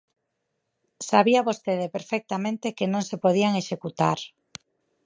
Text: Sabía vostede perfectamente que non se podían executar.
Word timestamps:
Sabía 1.09 1.45
vostede 1.49 1.93
perfectamente 1.95 2.75
que 2.77 2.85
non 2.93 3.03
se 3.09 3.17
podían 3.23 3.53
executar. 3.61 4.19